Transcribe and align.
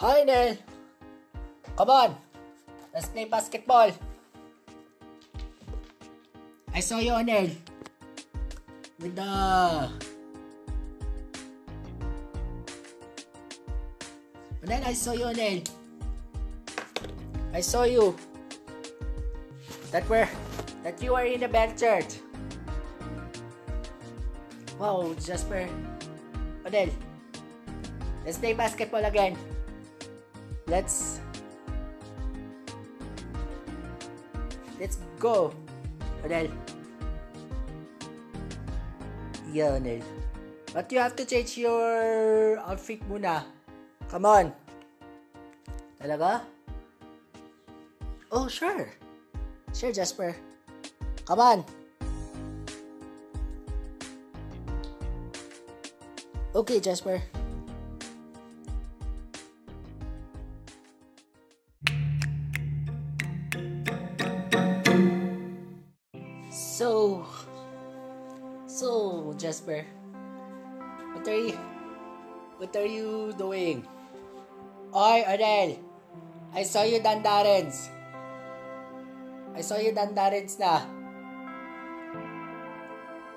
Hi, 0.00 0.24
Nel. 0.24 0.56
Come 1.76 1.92
on. 1.92 2.16
Let's 2.88 3.12
play 3.12 3.28
basketball. 3.28 3.92
I 6.72 6.80
saw 6.80 6.96
you, 7.04 7.12
Nel. 7.20 7.52
With 8.96 9.12
the... 9.12 9.28
Nel, 14.64 14.82
I 14.88 14.94
saw 14.96 15.12
you, 15.12 15.36
Nel. 15.36 15.60
I 17.52 17.60
saw 17.60 17.84
you. 17.84 18.16
That 19.92 20.08
were... 20.08 20.24
That 20.80 20.96
you 21.04 21.12
are 21.12 21.28
in 21.28 21.44
the 21.44 21.48
bell 21.52 21.76
church. 21.76 22.24
Wow, 24.80 25.12
Jasper. 25.20 25.68
Odell. 26.64 26.88
Let's 28.24 28.38
play 28.38 28.56
basketball 28.56 29.04
again. 29.04 29.36
Let's... 30.70 31.18
Let's 34.78 35.02
go. 35.18 35.50
Odell. 36.24 36.46
Yeah, 39.50 39.74
Odell. 39.74 39.98
But 40.72 40.86
you 40.94 41.02
have 41.02 41.18
to 41.18 41.26
change 41.26 41.58
your 41.58 42.62
outfit 42.62 43.02
muna. 43.10 43.42
Come 44.06 44.24
on. 44.30 44.54
Talaga? 45.98 46.46
Oh, 48.30 48.46
sure. 48.46 48.86
Sure, 49.74 49.90
Jasper. 49.90 50.38
Come 51.26 51.40
on. 51.40 51.64
Okay, 56.54 56.78
Jasper. 56.78 57.18
Jasper, 69.50 69.82
what 71.10 71.26
are 71.26 71.34
you, 71.34 71.58
what 72.62 72.70
are 72.70 72.86
you 72.86 73.34
doing? 73.34 73.82
Oy, 74.94 75.26
Adele, 75.26 75.74
I 76.54 76.62
saw 76.62 76.86
you 76.86 77.02
dandarens. 77.02 77.90
I 79.50 79.58
saw 79.58 79.74
you 79.82 79.90
dandarens 79.90 80.54
na. 80.54 80.86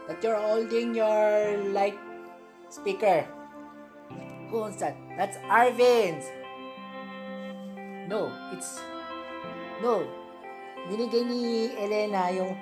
That 0.06 0.22
you're 0.22 0.38
holding 0.38 0.94
your 0.94 1.58
light 1.74 1.98
speaker. 2.70 3.26
Who 4.54 4.70
owns 4.70 4.78
that? 4.86 4.94
That's 5.18 5.42
Arvin's. 5.50 6.30
No, 8.06 8.30
it's... 8.54 8.78
No. 9.82 10.06
Binigay 10.94 11.26
ni 11.26 11.74
Elena 11.74 12.30
yung... 12.30 12.54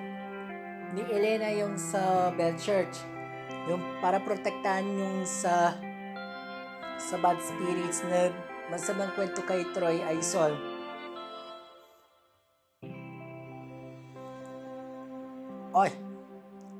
Ni 0.96 1.04
Elena 1.04 1.52
yung 1.52 1.76
sa 1.76 2.32
Bell 2.32 2.56
Church. 2.56 3.11
Yung 3.70 3.82
para 4.02 4.18
protektahan 4.18 4.86
yung 4.86 5.22
sa... 5.22 5.76
Sa 7.02 7.18
bad 7.18 7.38
spirits 7.42 8.06
na 8.06 8.30
masamang 8.70 9.10
kwento 9.18 9.42
kay 9.42 9.66
Troy 9.74 9.98
Aizol. 10.06 10.54
Oy, 15.72 15.90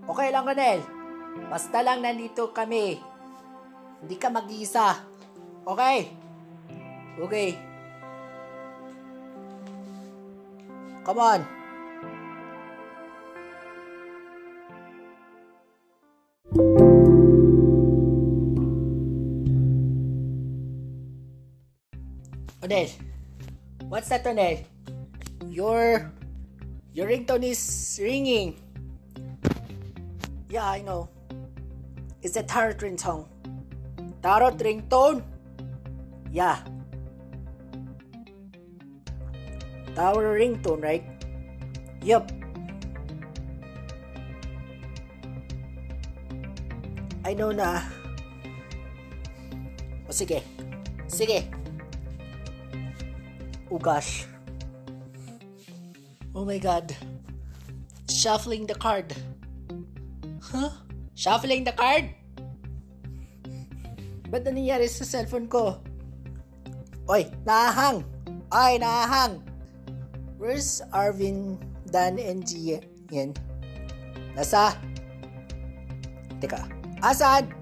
okay 0.06 0.28
lang, 0.30 0.46
Ronel. 0.46 0.78
Basta 1.50 1.82
lang 1.82 2.04
nandito 2.04 2.54
kami. 2.54 3.00
Hindi 4.04 4.16
ka 4.20 4.28
mag-iisa. 4.30 5.00
Okay? 5.66 6.12
Okay. 7.18 7.50
Come 11.02 11.18
on. 11.18 11.61
Onel, 22.72 22.88
what's 23.92 24.08
that, 24.08 24.24
Onel? 24.24 24.64
Your 25.52 26.10
your 26.96 27.06
ringtone 27.06 27.44
is 27.44 28.00
ringing. 28.00 28.56
Yeah, 30.48 30.64
I 30.64 30.80
know. 30.80 31.10
It's 32.22 32.36
a 32.36 32.42
tarot 32.42 32.80
ringtone. 32.80 33.28
Tarot 34.22 34.56
ringtone? 34.56 35.20
Yeah. 36.32 36.64
Tower 39.94 40.40
ringtone, 40.40 40.80
right? 40.80 41.04
Yup. 42.00 42.32
I 47.22 47.34
know 47.36 47.52
na. 47.52 47.84
O 50.08 50.12
sige. 50.12 50.40
Sige. 51.12 51.61
Gosh. 53.80 54.26
Oh 56.34 56.44
my 56.44 56.58
god. 56.58 56.96
Shuffling 58.08 58.66
the 58.66 58.74
card. 58.76 59.12
Huh? 60.40 60.72
Shuffling 61.16 61.64
the 61.64 61.72
card? 61.72 62.12
Ba't 64.32 64.44
nangyayari 64.48 64.88
sa 64.88 65.04
cellphone 65.04 65.48
ko? 65.48 65.80
Oy, 67.08 67.28
nahang! 67.44 68.04
Ay, 68.48 68.80
nahang! 68.80 69.44
Where's 70.40 70.80
Arvin, 70.92 71.60
Dan, 71.92 72.16
and 72.16 72.44
Gian? 72.44 73.36
Nasa? 74.32 74.76
Teka, 76.40 76.64
asan? 77.04 77.52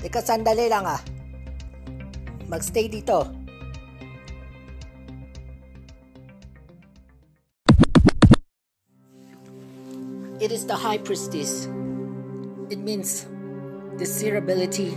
Teka, 0.00 0.24
sandali 0.24 0.72
lang 0.72 0.88
ah. 0.88 1.00
Magstay 2.48 2.88
dito. 2.88 3.39
It 10.50 10.54
is 10.54 10.66
the 10.66 10.74
high 10.74 10.98
priestess. 10.98 11.66
It 12.70 12.80
means 12.80 13.24
desirability, 13.96 14.90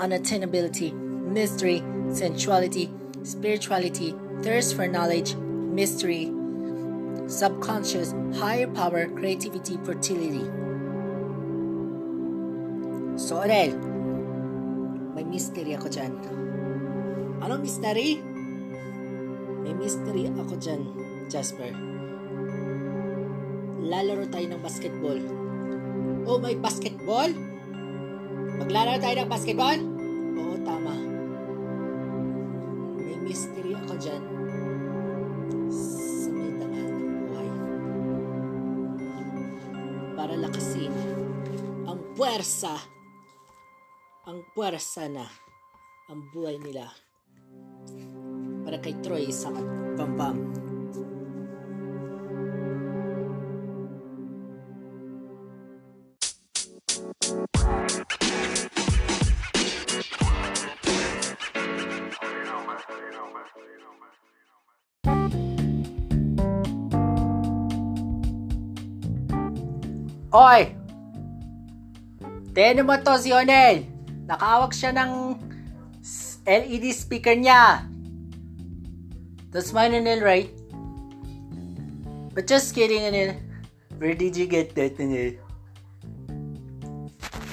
unattainability, 0.00 0.94
mystery, 0.94 1.84
sensuality, 2.08 2.88
spirituality, 3.22 4.14
thirst 4.40 4.74
for 4.74 4.88
knowledge, 4.88 5.34
mystery, 5.36 6.32
subconscious, 7.28 8.14
higher 8.40 8.66
power, 8.66 9.08
creativity, 9.08 9.76
fertility. 9.84 10.48
So, 13.20 13.44
Adel, 13.44 13.76
may 15.12 15.28
mystery 15.28 15.76
ako 15.76 15.92
dyan. 15.92 16.16
Anong 17.44 17.60
mystery? 17.60 18.24
May 19.68 19.76
mystery 19.76 20.32
ako 20.32 20.56
dyan, 20.56 20.80
Jasper. 21.28 21.97
Lalaro 23.78 24.26
tayo 24.26 24.46
ng 24.50 24.62
basketball. 24.62 25.20
Oh, 26.26 26.42
may 26.42 26.58
basketball? 26.58 27.30
Maglalaro 28.58 28.98
tayo 28.98 29.14
ng 29.22 29.30
basketball? 29.30 29.78
Oo, 30.34 30.56
tama. 30.66 30.94
May 32.98 33.16
mystery 33.22 33.78
ako 33.78 33.94
dyan. 34.02 34.22
Sa 35.70 36.28
may 36.34 36.50
daan 36.58 36.74
ng 36.74 37.14
buhay. 37.22 37.50
Para 40.18 40.34
lakasin 40.34 40.94
ang 41.86 42.02
puwersa. 42.18 42.74
Ang 44.26 44.42
puwersa 44.52 45.06
na 45.06 45.24
ang 46.10 46.26
buhay 46.34 46.58
nila. 46.58 46.90
Para 48.66 48.82
kay 48.82 48.98
Troy 49.00 49.30
sa 49.30 49.54
Bambam. 49.94 50.67
Oy! 70.32 70.76
Teno 72.52 72.84
mo 72.84 73.00
to 73.00 73.16
si 73.16 73.32
Onel. 73.32 73.88
Nakawag 74.28 74.76
siya 74.76 74.92
ng 74.92 75.40
LED 76.44 76.92
speaker 76.92 77.32
niya. 77.32 77.84
That's 79.48 79.72
mine, 79.72 79.96
Onel, 79.96 80.20
right? 80.20 80.52
But 82.36 82.44
just 82.44 82.76
kidding, 82.76 83.08
Onel. 83.08 83.40
Where 83.96 84.12
did 84.12 84.36
you 84.36 84.44
get 84.44 84.76
that, 84.76 85.00
Onel? 85.00 85.40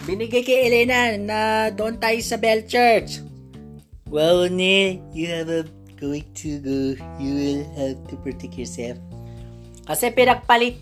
Binigay 0.06 0.46
kay 0.46 0.70
Elena 0.70 1.18
na 1.18 1.40
doon 1.74 1.98
tayo 1.98 2.22
sa 2.22 2.38
Bell 2.38 2.62
Church. 2.70 3.26
Well, 4.06 4.46
Neil, 4.46 5.02
you 5.10 5.26
have 5.34 5.50
a 5.50 5.66
going 5.98 6.30
to 6.46 6.62
go. 6.62 6.78
You 7.18 7.32
will 7.34 7.64
have 7.74 7.98
to 8.12 8.16
protect 8.22 8.54
yourself. 8.54 9.02
Kasi 9.90 10.14
pinagpalit. 10.14 10.78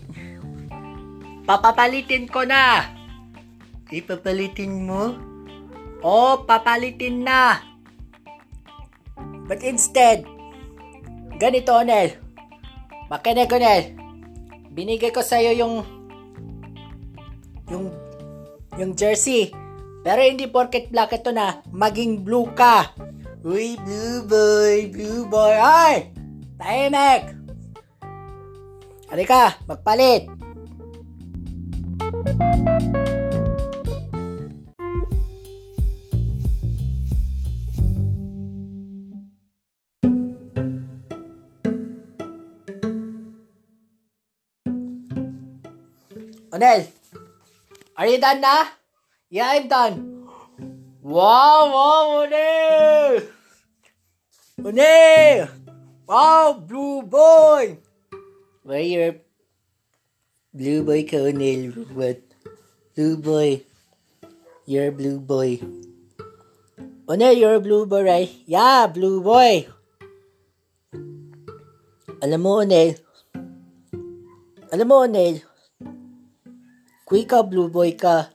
Papapalitin 1.44 2.24
ko 2.24 2.48
na. 2.48 2.88
Ipapalitin 3.92 4.88
mo? 4.88 5.12
Oh, 6.00 6.40
papalitin 6.48 7.20
na. 7.20 7.60
But 9.44 9.60
instead, 9.60 10.24
ganito, 11.36 11.76
Nel. 11.84 12.16
Makinig 13.12 13.52
ko, 13.52 13.60
Nel. 13.60 13.92
Binigay 14.72 15.12
ko 15.12 15.20
sa'yo 15.20 15.52
yung 15.52 15.74
yung 17.68 17.92
yung 18.80 18.92
jersey. 18.96 19.52
Pero 20.00 20.20
hindi 20.24 20.48
porket 20.48 20.88
black 20.88 21.12
ito 21.12 21.28
na, 21.32 21.60
maging 21.68 22.24
blue 22.24 22.48
ka. 22.56 22.92
Uy, 23.44 23.76
blue 23.84 24.24
boy, 24.24 24.88
blue 24.88 25.24
boy. 25.28 25.56
Ay! 25.60 26.08
Tahimik! 26.56 27.36
Halika, 29.12 29.60
magpalit. 29.68 30.43
Onel, 32.24 32.40
are 47.92 48.08
you 48.08 48.16
done 48.16 48.40
na? 48.40 48.72
Yeah, 49.28 49.52
I'm 49.52 49.68
done. 49.68 50.24
Wow, 51.04 51.68
wow, 51.68 52.24
Onel! 52.24 53.20
Onel! 54.64 55.52
Wow, 56.08 56.64
blue 56.64 57.02
boy! 57.02 57.76
Where 58.62 58.80
your 58.80 59.12
blue 60.54 60.86
boy 60.86 61.02
ka, 61.02 61.18
Onel? 61.18 61.74
What? 61.90 62.22
Blue 62.94 63.18
boy. 63.18 63.66
You're 64.70 64.94
blue 64.94 65.18
boy. 65.18 65.58
Onel, 67.10 67.34
you're 67.34 67.58
a 67.58 67.60
blue 67.60 67.84
boy, 67.90 68.06
right? 68.06 68.30
Yeah, 68.46 68.86
blue 68.86 69.18
boy. 69.18 69.66
Alam 72.22 72.40
mo, 72.40 72.62
Onel. 72.62 72.94
Alam 74.70 74.86
mo, 74.86 75.02
Onel. 75.02 75.42
Kung 77.04 77.18
ikaw 77.18 77.42
blue 77.42 77.68
boy 77.68 77.98
ka, 77.98 78.30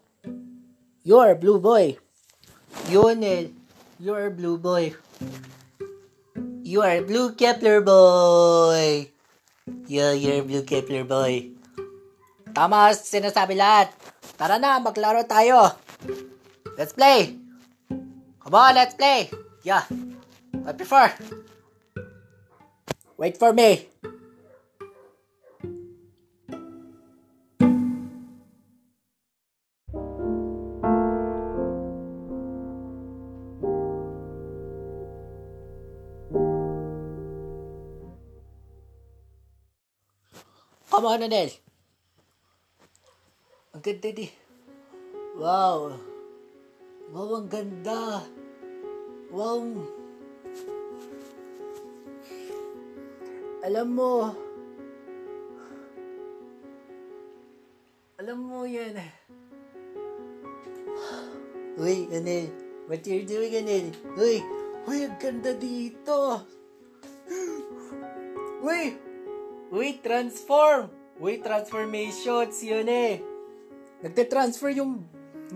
you're 1.08 1.34
blue 1.40 1.58
boy. 1.58 1.96
Yonel, 2.92 3.50
you're 3.98 4.28
a 4.28 4.36
blue 4.36 4.60
boy. 4.60 4.94
You 6.68 6.84
are 6.84 7.02
blue 7.02 7.34
Kepler 7.34 7.82
boy. 7.82 9.10
Yeah, 9.88 10.14
you're 10.14 10.46
blue 10.46 10.62
Kepler 10.62 11.08
boy. 11.08 11.59
Tama 12.60 12.92
sinasabi 12.92 13.56
lahat. 13.56 13.88
Tara 14.36 14.60
na, 14.60 14.84
maglaro 14.84 15.24
tayo. 15.24 15.80
Let's 16.76 16.92
play. 16.92 17.40
Come 17.88 18.52
on, 18.52 18.76
let's 18.76 19.00
play. 19.00 19.32
Yeah. 19.64 19.88
But 20.52 20.76
before, 20.76 21.08
wait 23.16 23.40
for 23.40 23.56
me. 23.56 23.88
Come 40.92 41.08
on, 41.08 41.24
Anel. 41.24 41.69
Ganda 43.90 44.14
di. 44.14 44.30
Wow. 45.34 45.98
Wow, 47.10 47.42
ang 47.42 47.50
ganda. 47.50 48.22
Wow. 49.34 49.66
Alam 53.66 53.88
mo, 53.98 54.30
alam 58.22 58.38
mo 58.38 58.62
yan. 58.70 58.94
Uy, 61.82 62.06
Anel. 62.14 62.54
What 62.86 63.10
you're 63.10 63.26
doing, 63.26 63.58
Anel? 63.58 63.90
Uy, 64.22 64.46
uy, 64.86 65.10
ang 65.10 65.18
ganda 65.18 65.58
dito. 65.58 66.46
Uy, 68.62 68.94
Uy, 69.74 69.98
transform! 69.98 70.94
Uy, 71.18 71.42
transformations, 71.42 72.62
yun 72.62 72.86
eh. 72.86 73.39
Nagte-transfer 74.00 74.72
yung 74.80 75.04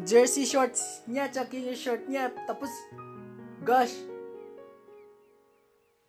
jersey 0.03 0.43
shorts 0.43 1.05
niya, 1.07 1.31
tsaka 1.31 1.55
yung 1.55 1.77
short 1.77 2.03
niya. 2.11 2.33
Tapos, 2.43 2.71
gosh. 3.63 3.95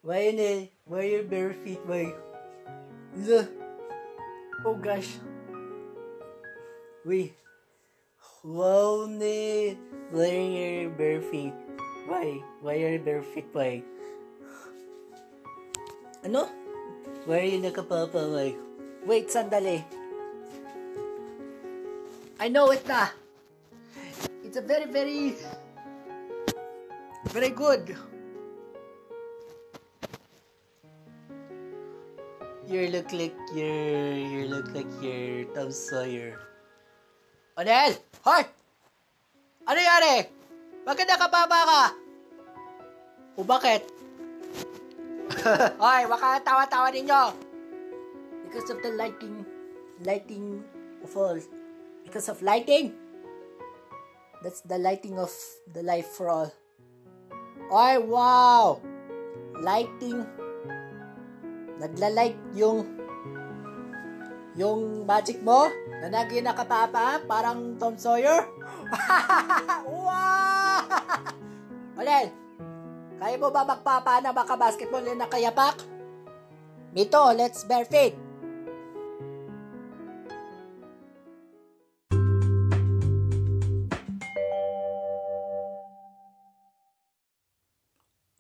Why 0.05 0.29
yun 0.29 0.41
eh? 0.43 0.61
Why 0.85 1.03
your 1.09 1.25
bare 1.25 1.57
feet, 1.65 1.81
why? 1.89 2.13
Ugh. 3.17 3.49
Oh 4.67 4.77
gosh. 4.77 5.17
Uy. 7.07 7.33
Wow, 8.45 9.09
ne. 9.09 9.77
Why 10.13 10.33
your 10.37 10.93
bare 10.93 11.25
feet? 11.33 11.57
Why? 12.05 12.45
Why 12.61 12.75
your 12.77 13.01
bare 13.01 13.25
feet, 13.25 13.49
why? 13.57 13.81
Ano? 16.25 16.49
Where 17.25 17.41
are 17.41 17.49
you 17.49 17.61
nakapapaway? 17.61 18.57
Wait, 19.09 19.33
sandali. 19.33 19.81
I 22.41 22.49
know 22.51 22.71
it 22.75 22.83
na. 22.89 23.15
It's 24.43 24.59
a 24.59 24.65
very, 24.65 24.91
very, 24.91 25.39
very 27.31 27.51
good. 27.51 27.95
You 32.67 32.89
look 32.91 33.13
like 33.13 33.37
you're, 33.55 34.19
you 34.19 34.49
look 34.51 34.67
like 34.75 34.91
you're 34.99 35.47
Tom 35.55 35.71
Sawyer. 35.71 36.35
Onel! 37.55 37.95
Hoy! 38.27 38.43
Ano 39.71 39.79
yari? 39.79 40.27
Bakit 40.83 41.07
nakababa 41.07 41.61
ka? 41.65 41.83
O 43.39 43.47
bakit? 43.47 43.87
Hoy, 45.83 46.03
baka 46.11 46.43
tawa-tawa 46.43 46.91
ninyo. 46.91 47.31
Because 48.43 48.75
of 48.75 48.83
the 48.83 48.91
lighting, 48.99 49.47
lighting 50.03 50.67
of 51.07 51.15
all. 51.15 51.39
Because 52.15 52.31
of 52.31 52.47
lighting. 52.47 52.95
That's 54.39 54.63
the 54.63 54.79
lighting 54.79 55.19
of 55.19 55.35
the 55.75 55.83
life 55.83 56.15
for 56.15 56.31
all. 56.31 56.47
Ay, 57.75 57.99
wow! 57.99 58.79
Lighting. 59.59 60.23
Nagla-light 61.83 62.39
yung 62.55 62.87
yung 64.55 65.03
magic 65.03 65.43
mo 65.43 65.67
na 66.07 66.07
nagi 66.07 66.39
nakapapa 66.39 67.19
parang 67.27 67.75
Tom 67.83 67.99
Sawyer. 67.99 68.47
wow! 70.07 70.87
Olel, 71.99 72.31
kaya 73.19 73.35
mo 73.43 73.51
ba 73.51 73.67
magpapa 73.67 74.23
na 74.23 74.31
baka 74.31 74.55
basketball 74.55 75.03
na 75.03 75.19
nakayapak? 75.19 75.83
Mito, 76.95 77.35
let's 77.35 77.67
bare 77.67 77.91
feet. 77.91 78.24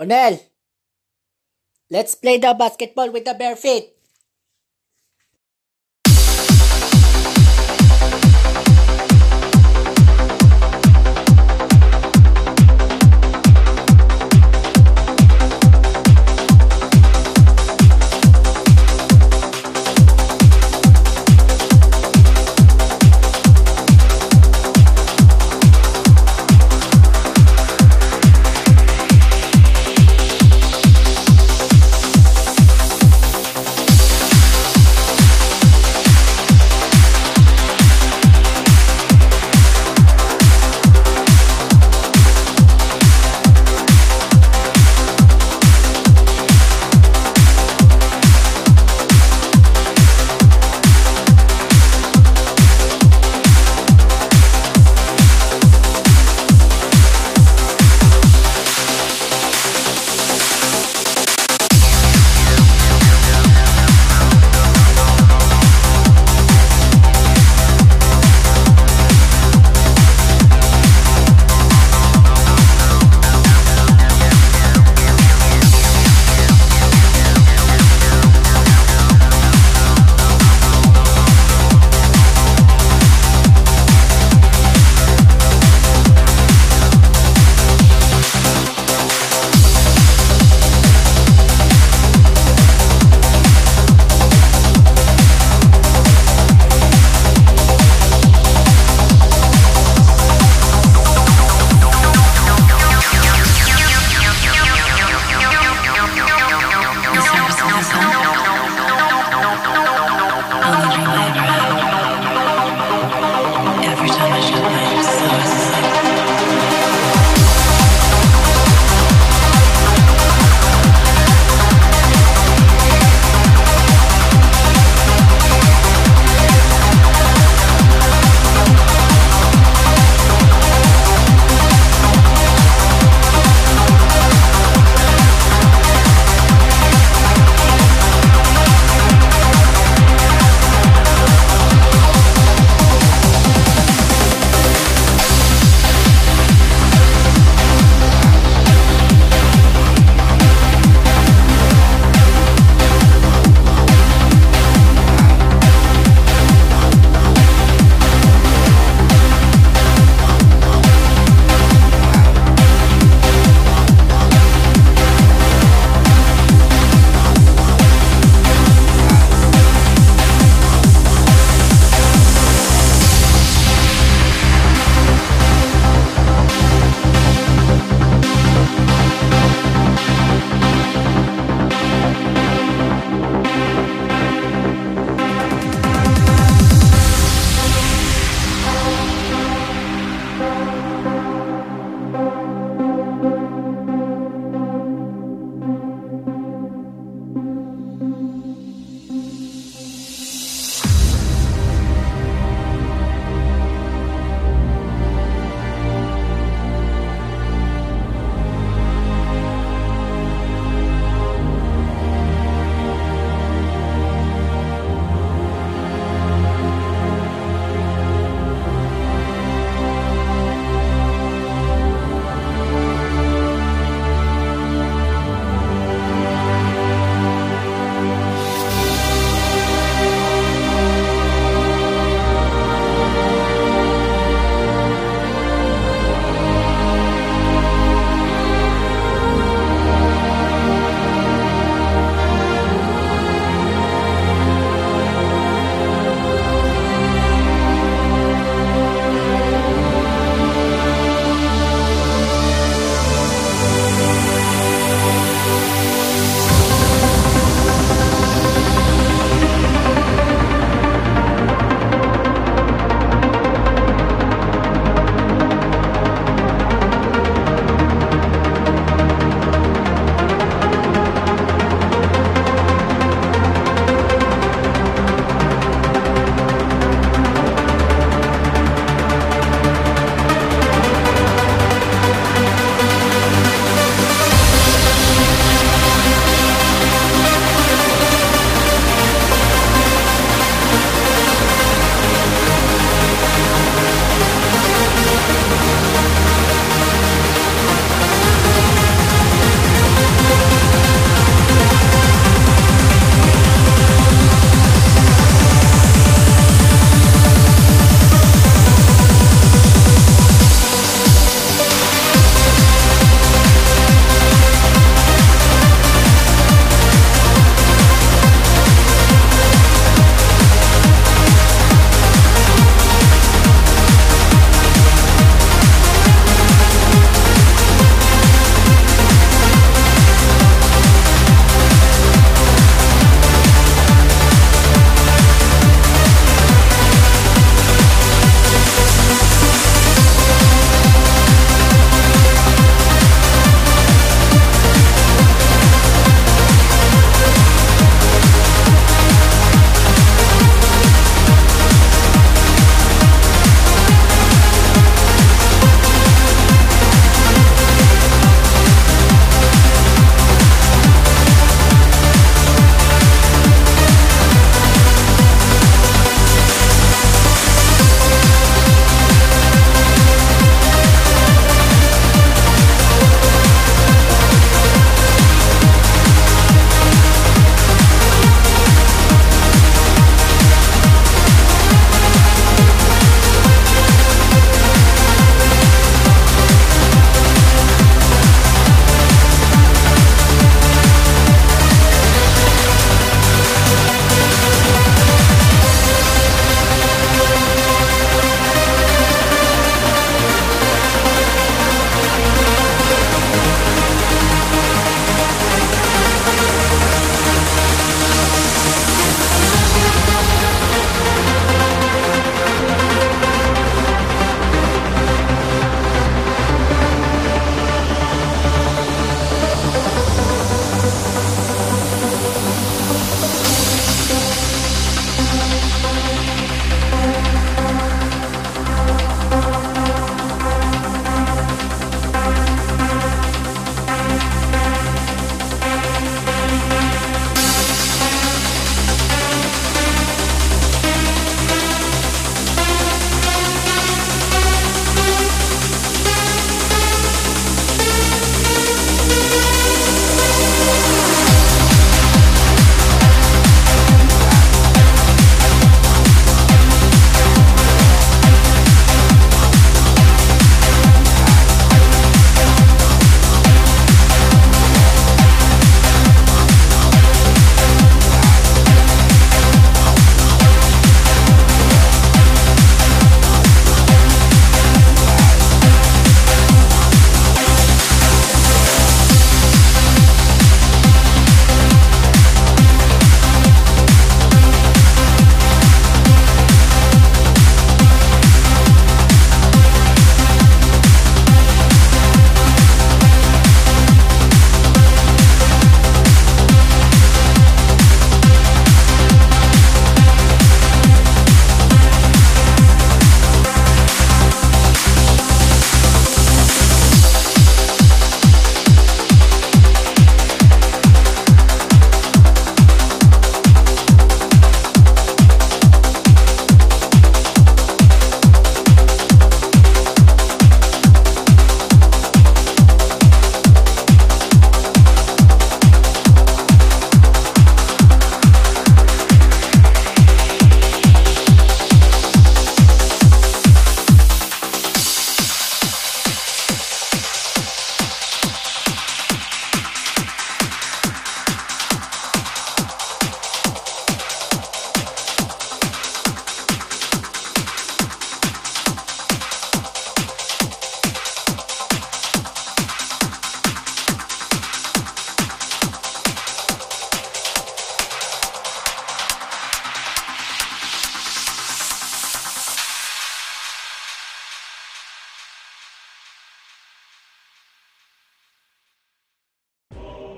Onel, 0.04 0.38
let's 1.90 2.14
play 2.14 2.36
the 2.36 2.52
basketball 2.52 3.10
with 3.10 3.24
the 3.24 3.32
bare 3.34 3.56
feet. 3.56 3.93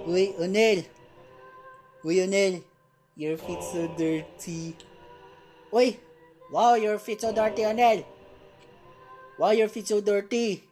Uy, 0.07 0.39
Onel. 0.39 0.87
Uy, 2.07 2.23
Onel. 2.23 2.63
Your 3.19 3.35
feet 3.35 3.59
so 3.59 3.91
dirty. 3.99 4.79
Uy! 5.75 5.99
Wow, 6.47 6.79
your 6.79 7.03
feet 7.03 7.21
so 7.27 7.35
dirty, 7.35 7.67
Onel. 7.67 8.07
Wow, 9.35 9.51
your 9.51 9.67
feet 9.67 9.91
so 9.91 9.99
dirty. 9.99 10.63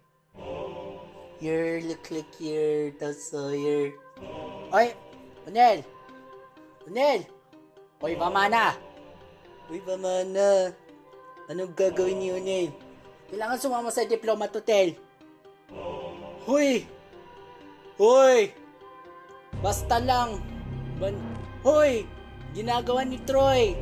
You 1.42 1.82
look 1.82 2.06
like 2.14 2.30
your 2.38 2.94
also 3.02 3.50
your... 3.50 3.98
Oy! 4.70 4.94
Onel! 5.50 5.82
Onel! 6.86 7.26
Uy, 7.98 8.14
Bamana! 8.14 8.78
Uy, 9.66 9.82
Bamana! 9.82 10.70
Anong 11.50 11.74
gagawin 11.74 12.22
ni 12.22 12.30
Onel? 12.30 12.70
Kailangan 13.34 13.58
sumama 13.58 13.90
sa 13.90 14.06
Diplomat 14.06 14.54
Hotel. 14.54 14.94
Huy! 16.46 16.86
Hoy! 17.98 18.63
Basta 19.64 19.96
lang. 19.96 20.44
Ban 21.00 21.16
Hoy! 21.64 22.04
Ginagawa 22.52 23.08
ni 23.08 23.16
Troy. 23.24 23.72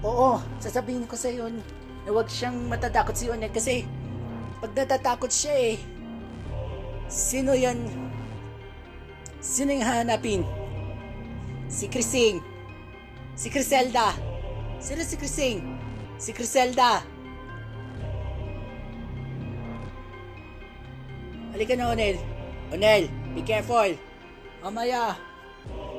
Oo, 0.00 0.40
sasabihin 0.56 1.04
ko 1.04 1.12
sa 1.20 1.28
iyo 1.28 1.52
na 1.52 2.08
huwag 2.08 2.32
siyang 2.32 2.56
matatakot 2.68 3.12
si 3.12 3.28
Onet 3.28 3.52
kasi 3.52 3.84
pag 4.60 4.72
natatakot 4.72 5.28
siya 5.28 5.52
eh, 5.52 5.76
sino 7.12 7.52
yan? 7.52 7.76
Sino 9.44 9.76
yung 9.76 9.84
hanapin? 9.84 10.40
Si 11.68 11.88
Crising. 11.92 12.40
Si 13.36 13.52
Criselda. 13.52 14.16
Sino 14.80 15.04
si 15.04 15.20
Crising? 15.20 15.60
Si 16.16 16.32
Criselda. 16.32 17.04
Halika 21.52 21.76
na, 21.76 21.92
Onel. 21.92 22.16
Onel, 22.72 23.12
be 23.36 23.44
careful. 23.44 23.92
Mamaya, 24.64 25.12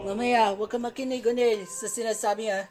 mamaya, 0.05 0.49
huwag 0.57 0.69
ka 0.73 0.81
makinig, 0.81 1.21
Onel, 1.21 1.69
sa 1.69 1.85
sinasabi 1.85 2.49
ha. 2.49 2.65